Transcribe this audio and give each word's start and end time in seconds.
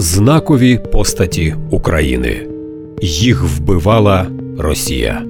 знакові 0.00 0.80
постаті 0.92 1.54
України. 1.70 2.46
Їх 3.00 3.42
вбивала 3.42 4.26
Росія. 4.58 5.22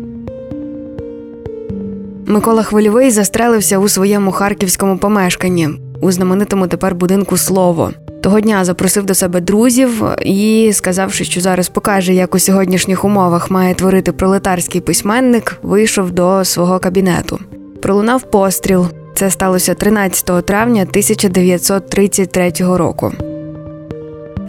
Микола 2.27 2.63
Хвильовий 2.63 3.11
застрелився 3.11 3.79
у 3.79 3.89
своєму 3.89 4.31
харківському 4.31 4.99
помешканні 4.99 5.69
у 6.01 6.13
знаменитому 6.13 6.67
тепер 6.67 6.95
будинку 6.95 7.37
Слово. 7.37 7.91
Того 8.23 8.41
дня 8.41 8.65
запросив 8.65 9.07
до 9.07 9.15
себе 9.15 9.41
друзів 9.41 10.05
і, 10.23 10.71
сказавши, 10.73 11.25
що 11.25 11.41
зараз 11.41 11.69
покаже, 11.69 12.15
як 12.15 12.35
у 12.35 12.39
сьогоднішніх 12.39 13.05
умовах 13.05 13.51
має 13.51 13.75
творити 13.75 14.13
пролетарський 14.13 14.81
письменник, 14.81 15.57
вийшов 15.63 16.11
до 16.11 16.45
свого 16.45 16.79
кабінету. 16.79 17.39
Пролунав 17.83 18.31
постріл. 18.31 18.87
Це 19.15 19.31
сталося 19.31 19.75
13 19.75 20.47
травня 20.47 20.83
1933 20.83 22.53
року. 22.59 23.13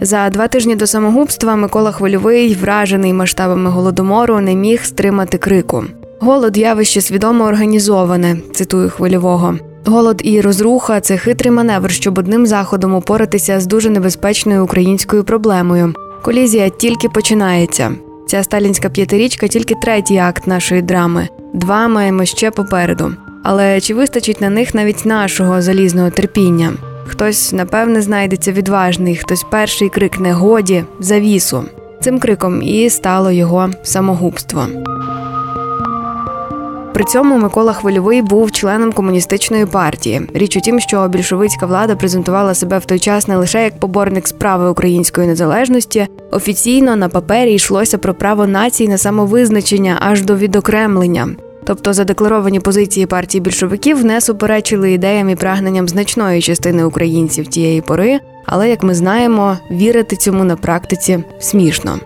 За 0.00 0.30
два 0.30 0.48
тижні 0.48 0.76
до 0.76 0.86
самогубства 0.86 1.56
Микола 1.56 1.92
Хвильовий, 1.92 2.54
вражений 2.54 3.12
масштабами 3.12 3.70
голодомору, 3.70 4.40
не 4.40 4.54
міг 4.54 4.84
стримати 4.84 5.38
крику. 5.38 5.84
Голод 6.20 6.56
явище 6.56 7.00
свідомо 7.00 7.44
організоване, 7.44 8.36
цитую 8.52 8.90
хвильового. 8.90 9.54
Голод 9.84 10.20
і 10.24 10.40
розруха 10.40 11.00
це 11.00 11.16
хитрий 11.16 11.50
маневр, 11.52 11.90
щоб 11.90 12.18
одним 12.18 12.46
заходом 12.46 12.94
упоратися 12.94 13.60
з 13.60 13.66
дуже 13.66 13.90
небезпечною 13.90 14.64
українською 14.64 15.24
проблемою. 15.24 15.94
Колізія 16.22 16.68
тільки 16.68 17.08
починається. 17.08 17.92
Ця 18.26 18.42
сталінська 18.42 18.88
п'ятирічка 18.88 19.48
тільки 19.48 19.74
третій 19.82 20.16
акт 20.16 20.46
нашої 20.46 20.82
драми. 20.82 21.28
Два 21.54 21.88
маємо 21.88 22.24
ще 22.24 22.50
попереду. 22.50 23.12
Але 23.44 23.80
чи 23.80 23.94
вистачить 23.94 24.40
на 24.40 24.50
них 24.50 24.74
навіть 24.74 25.04
нашого 25.04 25.62
залізного 25.62 26.10
терпіння? 26.10 26.72
Хтось, 27.10 27.52
напевне, 27.52 28.02
знайдеться 28.02 28.52
відважний, 28.52 29.16
хтось 29.16 29.44
перший 29.50 29.88
крикне 29.88 30.32
годі 30.32 30.84
завісу. 31.00 31.64
Цим 32.00 32.18
криком 32.18 32.62
і 32.62 32.90
стало 32.90 33.30
його 33.30 33.70
самогубство. 33.82 34.66
При 36.94 37.04
цьому 37.04 37.38
Микола 37.38 37.72
Хвильовий 37.72 38.22
був 38.22 38.52
членом 38.52 38.92
комуністичної 38.92 39.66
партії. 39.66 40.22
Річ 40.34 40.56
у 40.56 40.60
тім, 40.60 40.80
що 40.80 41.08
більшовицька 41.08 41.66
влада 41.66 41.96
презентувала 41.96 42.54
себе 42.54 42.78
в 42.78 42.84
той 42.84 42.98
час 42.98 43.28
не 43.28 43.36
лише 43.36 43.64
як 43.64 43.80
поборник 43.80 44.28
справи 44.28 44.70
української 44.70 45.26
незалежності, 45.26 46.06
офіційно 46.30 46.96
на 46.96 47.08
папері 47.08 47.54
йшлося 47.54 47.98
про 47.98 48.14
право 48.14 48.46
націй 48.46 48.88
на 48.88 48.98
самовизначення 48.98 49.96
аж 50.00 50.22
до 50.22 50.36
відокремлення. 50.36 51.28
Тобто 51.64 51.92
задекларовані 51.92 52.60
позиції 52.60 53.06
партії 53.06 53.40
більшовиків 53.40 54.04
не 54.04 54.20
суперечили 54.20 54.92
ідеям 54.92 55.30
і 55.30 55.36
прагненням 55.36 55.88
значної 55.88 56.42
частини 56.42 56.84
українців 56.84 57.46
тієї 57.46 57.80
пори, 57.80 58.20
але 58.46 58.70
як 58.70 58.82
ми 58.82 58.94
знаємо, 58.94 59.58
вірити 59.70 60.16
цьому 60.16 60.44
на 60.44 60.56
практиці 60.56 61.24
смішно. 61.38 61.98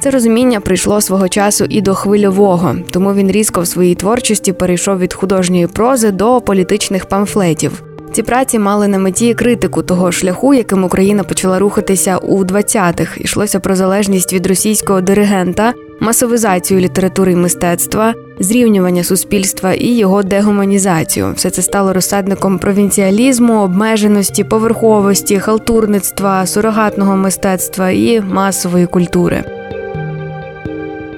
Це 0.00 0.10
розуміння 0.10 0.60
прийшло 0.60 1.00
свого 1.00 1.28
часу 1.28 1.64
і 1.68 1.80
до 1.80 1.94
хвильового, 1.94 2.76
тому 2.90 3.14
він 3.14 3.30
різко 3.30 3.60
в 3.60 3.66
своїй 3.66 3.94
творчості 3.94 4.52
перейшов 4.52 4.98
від 4.98 5.14
художньої 5.14 5.66
прози 5.66 6.10
до 6.10 6.40
політичних 6.40 7.06
памфлетів. 7.06 7.82
Ці 8.12 8.22
праці 8.22 8.58
мали 8.58 8.88
на 8.88 8.98
меті 8.98 9.34
критику 9.34 9.82
того 9.82 10.12
шляху, 10.12 10.54
яким 10.54 10.84
Україна 10.84 11.24
почала 11.24 11.58
рухатися 11.58 12.18
у 12.18 12.44
20-х. 12.44 13.20
Ішлося 13.20 13.60
про 13.60 13.76
залежність 13.76 14.32
від 14.32 14.46
російського 14.46 15.00
диригента, 15.00 15.72
масовизацію 16.00 16.80
літератури 16.80 17.32
і 17.32 17.36
мистецтва, 17.36 18.14
зрівнювання 18.40 19.04
суспільства 19.04 19.72
і 19.72 19.88
його 19.88 20.22
дегуманізацію. 20.22 21.32
Все 21.36 21.50
це 21.50 21.62
стало 21.62 21.92
розсадником 21.92 22.58
провінціалізму, 22.58 23.62
обмеженості, 23.62 24.44
поверховості, 24.44 25.38
халтурництва, 25.38 26.46
сурогатного 26.46 27.16
мистецтва 27.16 27.90
і 27.90 28.20
масової 28.20 28.86
культури. 28.86 29.44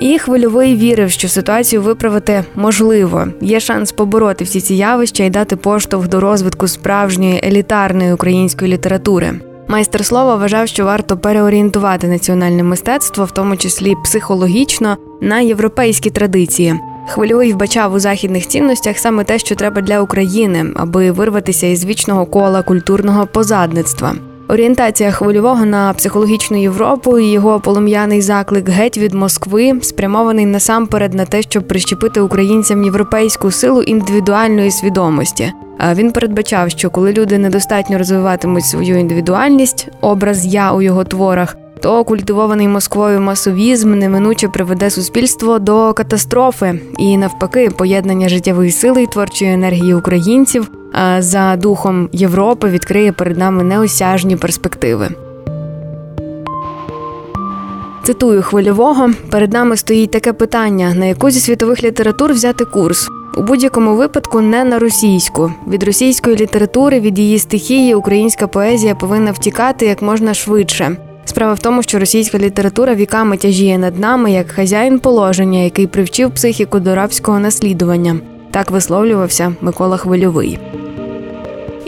І 0.01 0.19
хвильовий 0.19 0.77
вірив, 0.77 1.11
що 1.11 1.29
ситуацію 1.29 1.83
виправити 1.83 2.45
можливо. 2.55 3.27
Є 3.41 3.61
шанс 3.61 3.93
побороти 3.93 4.45
всі 4.45 4.61
ці 4.61 4.75
явища 4.75 5.25
і 5.25 5.31
дати 5.31 5.57
поштовх 5.57 6.09
до 6.09 6.21
розвитку 6.21 6.69
справжньої 6.69 7.41
елітарної 7.45 8.13
української 8.13 8.73
літератури. 8.73 9.41
Майстер 9.71 10.05
слова 10.05 10.37
вважав, 10.37 10.69
що 10.69 10.85
варто 10.85 11.17
переорієнтувати 11.17 12.09
національне 12.09 12.63
мистецтво, 12.63 13.25
в 13.25 13.31
тому 13.31 13.57
числі 13.57 13.95
психологічно, 14.05 14.97
на 15.21 15.41
європейські 15.41 16.11
традиції. 16.11 16.75
Хвильовий 17.09 17.53
вбачав 17.53 17.95
у 17.95 17.99
західних 17.99 18.47
цінностях 18.47 18.99
саме 18.99 19.25
те, 19.25 19.39
що 19.39 19.55
треба 19.55 19.81
для 19.81 20.01
України, 20.01 20.67
аби 20.77 21.11
вирватися 21.11 21.67
із 21.67 21.85
вічного 21.85 22.27
кола 22.27 22.63
культурного 22.63 23.27
позадництва. 23.27 24.15
Орієнтація 24.49 25.11
хвильового 25.11 25.65
на 25.65 25.93
психологічну 25.93 26.61
Європу 26.61 27.19
і 27.19 27.31
його 27.31 27.61
полум'яний 27.61 28.23
заклик 28.23 28.69
геть 28.69 28.99
від 28.99 29.15
Москви 29.15 29.73
спрямований 29.83 30.47
насамперед 30.47 31.15
на 31.15 31.25
те, 31.25 31.43
щоб 31.43 31.69
прищепити 31.69 32.21
українцям 32.21 32.85
європейську 32.85 33.51
силу 33.51 33.83
індивідуальної 33.83 34.71
свідомості. 34.71 35.53
Він 35.95 36.13
передбачав, 36.13 36.71
що 36.71 36.91
коли 36.91 37.13
люди 37.13 37.39
недостатньо 37.39 37.99
розвиватимуть 37.99 38.65
свою 38.65 38.99
індивідуальність, 38.99 39.89
образ 40.01 40.47
я 40.47 40.73
у 40.73 40.83
його 40.83 41.05
творах, 41.05 41.57
то 41.81 42.05
культивований 42.05 42.69
Москвою 42.69 43.21
масовізм 43.21 43.99
неминуче 43.99 44.49
приведе 44.49 44.91
суспільство 44.91 45.59
до 45.59 45.93
катастрофи 45.93 46.81
і 46.99 47.17
навпаки 47.17 47.71
поєднання 47.71 48.29
життєвої 48.29 48.71
сили 48.71 49.03
і 49.03 49.07
творчої 49.07 49.53
енергії 49.53 49.95
українців 49.95 50.71
за 51.19 51.57
духом 51.57 52.09
Європи 52.13 52.69
відкриє 52.69 53.13
перед 53.13 53.39
нами 53.39 53.63
неосяжні 53.63 54.37
перспективи. 54.37 55.28
Цитую 58.09 58.43
хвильового: 58.43 59.11
перед 59.31 59.53
нами 59.53 59.77
стоїть 59.77 60.11
таке 60.11 60.33
питання: 60.33 60.95
на 60.95 61.07
яку 61.07 61.31
зі 61.31 61.41
світових 61.41 61.85
літератур 61.85 62.33
взяти 62.33 62.65
курс. 62.65 63.09
У 63.37 63.43
будь-якому 63.43 63.97
випадку 63.97 64.41
не 64.41 64.65
на 64.65 64.79
російську. 64.79 65.53
Від 65.69 65.83
російської 65.83 66.37
літератури, 66.37 67.01
від 67.01 67.19
її 67.19 67.39
стихії, 67.39 67.95
українська 67.95 68.47
поезія 68.47 68.95
повинна 68.95 69.31
втікати 69.33 69.87
як 69.87 70.03
можна 70.03 70.35
швидше. 70.35 70.97
Справа 71.25 71.53
в 71.53 71.59
тому, 71.59 71.83
що 71.83 71.99
російська 71.99 72.39
література 72.39 72.95
віками 72.95 73.37
тяжіє 73.37 73.79
над 73.79 73.99
нами 73.99 74.33
як 74.33 74.51
хазяїн 74.51 74.99
положення, 74.99 75.59
який 75.59 75.87
привчив 75.87 76.31
психіку 76.31 76.81
до 76.81 76.95
рабського 76.95 77.39
наслідування. 77.39 78.17
Так 78.51 78.71
висловлювався 78.71 79.53
Микола 79.61 79.97
Хвильовий. 79.97 80.59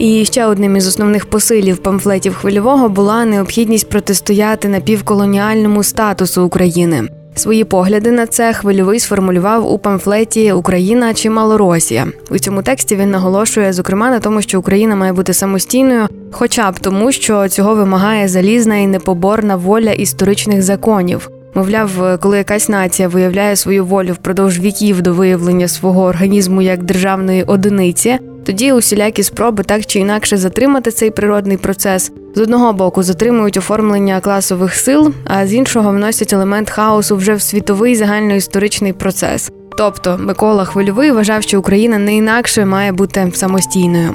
І 0.00 0.24
ще 0.24 0.46
одним 0.46 0.76
із 0.76 0.88
основних 0.88 1.26
посилів 1.26 1.78
памфлетів 1.78 2.34
хвильового 2.34 2.88
була 2.88 3.24
необхідність 3.24 3.88
протистояти 3.88 4.68
напівколоніальному 4.68 5.82
статусу 5.82 6.44
України. 6.44 7.08
Свої 7.34 7.64
погляди 7.64 8.10
на 8.10 8.26
це 8.26 8.52
хвильовий 8.52 9.00
сформулював 9.00 9.72
у 9.72 9.78
памфлеті 9.78 10.52
Україна 10.52 11.14
чи 11.14 11.30
Малоросія. 11.30 12.06
У 12.30 12.38
цьому 12.38 12.62
тексті 12.62 12.96
він 12.96 13.10
наголошує, 13.10 13.72
зокрема, 13.72 14.10
на 14.10 14.20
тому, 14.20 14.42
що 14.42 14.58
Україна 14.58 14.96
має 14.96 15.12
бути 15.12 15.32
самостійною, 15.32 16.08
хоча 16.32 16.70
б 16.70 16.78
тому, 16.78 17.12
що 17.12 17.48
цього 17.48 17.74
вимагає 17.74 18.28
залізна 18.28 18.76
і 18.76 18.86
непоборна 18.86 19.56
воля 19.56 19.92
історичних 19.92 20.62
законів. 20.62 21.30
Мовляв, 21.54 22.18
коли 22.20 22.38
якась 22.38 22.68
нація 22.68 23.08
виявляє 23.08 23.56
свою 23.56 23.84
волю 23.84 24.12
впродовж 24.12 24.60
віків 24.60 25.02
до 25.02 25.12
виявлення 25.12 25.68
свого 25.68 26.02
організму 26.02 26.62
як 26.62 26.82
державної 26.82 27.42
одиниці, 27.42 28.18
тоді 28.46 28.72
усілякі 28.72 29.22
спроби 29.22 29.64
так 29.64 29.86
чи 29.86 29.98
інакше 29.98 30.36
затримати 30.36 30.90
цей 30.90 31.10
природний 31.10 31.56
процес 31.56 32.12
з 32.34 32.40
одного 32.40 32.72
боку 32.72 33.02
затримують 33.02 33.56
оформлення 33.56 34.20
класових 34.20 34.74
сил, 34.74 35.14
а 35.24 35.46
з 35.46 35.54
іншого 35.54 35.90
вносять 35.90 36.32
елемент 36.32 36.70
хаосу 36.70 37.16
вже 37.16 37.34
в 37.34 37.42
світовий 37.42 37.96
загальноісторичний 37.96 38.92
процес. 38.92 39.50
Тобто 39.78 40.18
Микола 40.18 40.64
Хвильовий 40.64 41.10
вважав, 41.10 41.42
що 41.42 41.58
Україна 41.58 41.98
не 41.98 42.16
інакше 42.16 42.64
має 42.64 42.92
бути 42.92 43.30
самостійною. 43.34 44.10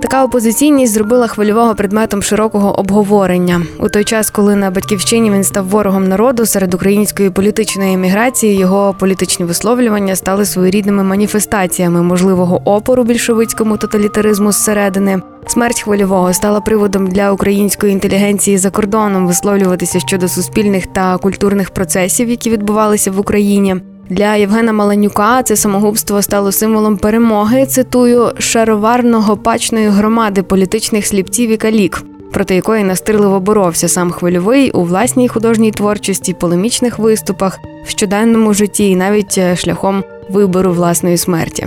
Така 0.00 0.24
опозиційність 0.24 0.92
зробила 0.92 1.26
хвильового 1.26 1.74
предметом 1.74 2.22
широкого 2.22 2.78
обговорення 2.80 3.62
у 3.80 3.88
той 3.88 4.04
час, 4.04 4.30
коли 4.30 4.56
на 4.56 4.70
батьківщині 4.70 5.30
він 5.30 5.44
став 5.44 5.68
ворогом 5.68 6.08
народу 6.08 6.46
серед 6.46 6.74
української 6.74 7.30
політичної 7.30 7.94
еміграції, 7.94 8.56
його 8.56 8.94
політичні 8.98 9.44
висловлювання 9.44 10.16
стали 10.16 10.44
своєрідними 10.44 11.02
маніфестаціями 11.02 12.02
можливого 12.02 12.62
опору 12.64 13.04
більшовицькому 13.04 13.76
тоталітаризму 13.76 14.52
зсередини. 14.52 15.22
Смерть 15.46 15.80
хвильового 15.80 16.32
стала 16.32 16.60
приводом 16.60 17.06
для 17.06 17.32
української 17.32 17.92
інтелігенції 17.92 18.58
за 18.58 18.70
кордоном 18.70 19.26
висловлюватися 19.26 20.00
щодо 20.00 20.28
суспільних 20.28 20.86
та 20.86 21.18
культурних 21.18 21.70
процесів, 21.70 22.28
які 22.28 22.50
відбувалися 22.50 23.10
в 23.10 23.20
Україні. 23.20 23.76
Для 24.10 24.34
Євгена 24.34 24.72
Маланюка 24.72 25.42
це 25.42 25.56
самогубство 25.56 26.22
стало 26.22 26.52
символом 26.52 26.96
перемоги. 26.96 27.66
Цитую 27.66 28.22
шароварно-гопачної 28.38 29.88
громади 29.88 30.42
політичних 30.42 31.06
сліпців 31.06 31.50
і 31.50 31.56
калік, 31.56 32.02
проти 32.32 32.54
якої 32.54 32.84
настирливо 32.84 33.40
боровся 33.40 33.88
сам 33.88 34.10
хвильовий 34.10 34.70
у 34.70 34.82
власній 34.82 35.28
художній 35.28 35.70
творчості, 35.70 36.34
полемічних 36.34 36.98
виступах, 36.98 37.58
в 37.84 37.88
щоденному 37.90 38.54
житті 38.54 38.90
і 38.90 38.96
навіть 38.96 39.38
е, 39.38 39.56
шляхом 39.56 40.04
вибору 40.30 40.72
власної 40.72 41.16
смерті. 41.16 41.66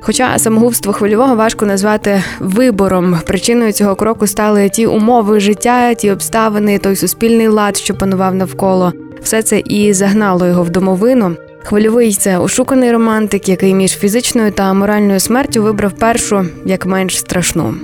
Хоча 0.00 0.38
самогубство 0.38 0.92
хвильового 0.92 1.36
важко 1.36 1.66
назвати 1.66 2.22
вибором. 2.40 3.18
Причиною 3.26 3.72
цього 3.72 3.94
кроку 3.94 4.26
стали 4.26 4.68
ті 4.68 4.86
умови 4.86 5.40
життя, 5.40 5.94
ті 5.94 6.10
обставини, 6.10 6.78
той 6.78 6.96
суспільний 6.96 7.48
лад, 7.48 7.76
що 7.76 7.94
панував 7.94 8.34
навколо. 8.34 8.92
Все 9.22 9.42
це 9.42 9.58
і 9.58 9.92
загнало 9.92 10.46
його 10.46 10.62
в 10.62 10.70
домовину. 10.70 11.36
Хвильовий 11.66 12.12
це 12.12 12.38
ошуканий 12.38 12.92
романтик, 12.92 13.48
який 13.48 13.74
між 13.74 13.90
фізичною 13.90 14.52
та 14.52 14.74
моральною 14.74 15.20
смертю 15.20 15.62
вибрав 15.62 15.92
першу 15.92 16.46
як 16.64 16.86
менш 16.86 17.18
страшну. 17.18 17.74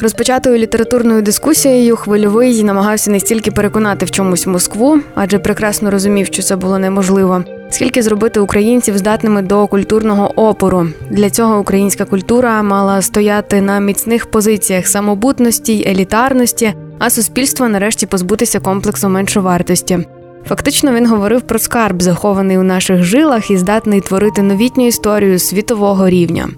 Розпочатою 0.00 0.58
літературною 0.58 1.22
дискусією 1.22 1.96
хвильовий 1.96 2.64
намагався 2.64 3.10
не 3.10 3.20
стільки 3.20 3.50
переконати 3.50 4.06
в 4.06 4.10
чомусь 4.10 4.46
Москву, 4.46 4.98
адже 5.14 5.38
прекрасно 5.38 5.90
розумів, 5.90 6.26
що 6.26 6.42
це 6.42 6.56
було 6.56 6.78
неможливо, 6.78 7.44
скільки 7.70 8.02
зробити 8.02 8.40
українців 8.40 8.98
здатними 8.98 9.42
до 9.42 9.66
культурного 9.66 10.48
опору. 10.48 10.88
Для 11.10 11.30
цього 11.30 11.58
українська 11.58 12.04
культура 12.04 12.62
мала 12.62 13.02
стояти 13.02 13.60
на 13.60 13.80
міцних 13.80 14.26
позиціях 14.26 14.86
самобутності 14.86 15.72
й 15.72 15.88
елітарності, 15.88 16.74
а 16.98 17.10
суспільство 17.10 17.68
нарешті 17.68 18.06
позбутися 18.06 18.60
комплексу 18.60 19.08
меншовартості. 19.08 20.06
Фактично 20.48 20.92
він 20.92 21.06
говорив 21.06 21.42
про 21.42 21.58
скарб, 21.58 22.02
захований 22.02 22.58
у 22.58 22.62
наших 22.62 23.02
жилах 23.02 23.50
і 23.50 23.56
здатний 23.56 24.00
творити 24.00 24.42
новітню 24.42 24.86
історію 24.86 25.38
світового 25.38 26.08
рівня. 26.08 26.48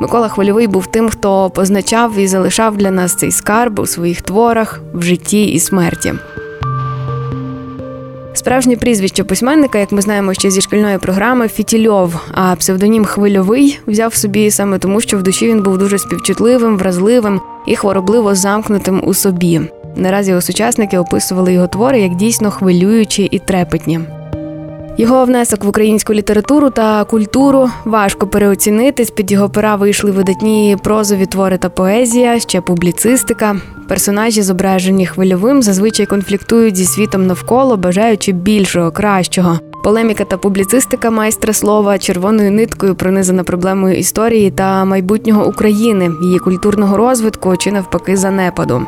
Микола 0.00 0.28
Хвильовий 0.28 0.66
був 0.66 0.86
тим, 0.86 1.08
хто 1.08 1.50
позначав 1.50 2.18
і 2.18 2.26
залишав 2.26 2.76
для 2.76 2.90
нас 2.90 3.14
цей 3.14 3.30
скарб 3.30 3.78
у 3.78 3.86
своїх 3.86 4.22
творах, 4.22 4.80
в 4.94 5.02
житті 5.02 5.44
і 5.44 5.58
смерті. 5.58 6.14
Справжнє 8.32 8.76
прізвище 8.76 9.24
письменника, 9.24 9.78
як 9.78 9.92
ми 9.92 10.02
знаємо 10.02 10.34
ще 10.34 10.50
зі 10.50 10.60
шкільної 10.60 10.98
програми, 10.98 11.48
Фітільов, 11.48 12.14
а 12.34 12.54
псевдонім 12.54 13.04
Хвильовий 13.04 13.80
взяв 13.86 14.14
собі 14.14 14.50
саме 14.50 14.78
тому, 14.78 15.00
що 15.00 15.18
в 15.18 15.22
душі 15.22 15.48
він 15.48 15.62
був 15.62 15.78
дуже 15.78 15.98
співчутливим, 15.98 16.78
вразливим 16.78 17.40
і 17.66 17.76
хворобливо 17.76 18.34
замкнутим 18.34 19.02
у 19.04 19.14
собі. 19.14 19.60
Наразі 19.98 20.30
його 20.30 20.40
сучасники 20.40 20.98
описували 20.98 21.52
його 21.52 21.66
твори 21.66 22.00
як 22.00 22.14
дійсно 22.14 22.50
хвилюючі 22.50 23.22
і 23.22 23.38
трепетні. 23.38 24.00
Його 24.98 25.24
внесок 25.24 25.64
в 25.64 25.68
українську 25.68 26.14
літературу 26.14 26.70
та 26.70 27.04
культуру 27.04 27.70
важко 27.84 28.26
переоцінити. 28.26 29.04
З 29.04 29.10
під 29.10 29.32
його 29.32 29.48
пера 29.48 29.76
вийшли 29.76 30.10
видатні 30.10 30.76
прозові 30.82 31.26
твори 31.26 31.58
та 31.58 31.68
поезія, 31.68 32.40
ще 32.40 32.60
публіцистика. 32.60 33.56
Персонажі, 33.88 34.42
зображені 34.42 35.06
хвильовим, 35.06 35.62
зазвичай 35.62 36.06
конфліктують 36.06 36.76
зі 36.76 36.84
світом 36.84 37.26
навколо, 37.26 37.76
бажаючи 37.76 38.32
більшого, 38.32 38.90
кращого. 38.90 39.58
Полеміка 39.84 40.24
та 40.24 40.36
публіцистика 40.36 41.10
майстра 41.10 41.52
слова 41.52 41.98
червоною 41.98 42.52
ниткою 42.52 42.94
пронизана 42.94 43.44
проблемою 43.44 43.98
історії 43.98 44.50
та 44.50 44.84
майбутнього 44.84 45.46
України, 45.46 46.10
її 46.22 46.38
культурного 46.38 46.96
розвитку 46.96 47.56
чи 47.56 47.72
навпаки 47.72 48.16
занепаду. 48.16 48.86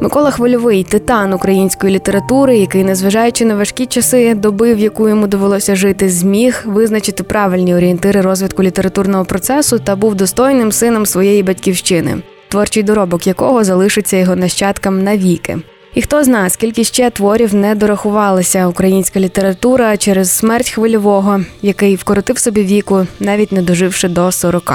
Микола 0.00 0.30
Хвильовий 0.30 0.84
титан 0.84 1.32
української 1.32 1.94
літератури, 1.94 2.58
який, 2.58 2.84
незважаючи 2.84 3.44
на 3.44 3.54
важкі 3.54 3.86
часи 3.86 4.34
доби, 4.34 4.74
в 4.74 4.78
яку 4.78 5.08
йому 5.08 5.26
довелося 5.26 5.76
жити, 5.76 6.08
зміг 6.08 6.62
визначити 6.66 7.22
правильні 7.22 7.74
орієнтири 7.74 8.20
розвитку 8.20 8.62
літературного 8.62 9.24
процесу 9.24 9.78
та 9.78 9.96
був 9.96 10.14
достойним 10.14 10.72
сином 10.72 11.06
своєї 11.06 11.42
батьківщини, 11.42 12.22
творчий 12.48 12.82
доробок 12.82 13.26
якого 13.26 13.64
залишиться 13.64 14.16
його 14.16 14.36
нащадкам 14.36 15.04
навіки. 15.04 15.58
І 15.94 16.02
хто 16.02 16.24
знає, 16.24 16.50
скільки 16.50 16.84
ще 16.84 17.10
творів 17.10 17.54
не 17.54 17.74
дорахувалася 17.74 18.66
українська 18.66 19.20
література 19.20 19.96
через 19.96 20.30
смерть 20.30 20.70
хвильового, 20.70 21.40
який 21.62 21.96
вкоротив 21.96 22.38
собі 22.38 22.62
віку, 22.62 23.06
навіть 23.20 23.52
не 23.52 23.62
доживши 23.62 24.08
до 24.08 24.32
40. 24.32 24.72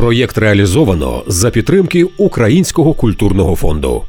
Проєкт 0.00 0.38
реалізовано 0.38 1.22
за 1.26 1.50
підтримки 1.50 2.04
Українського 2.04 2.94
культурного 2.94 3.56
фонду. 3.56 4.02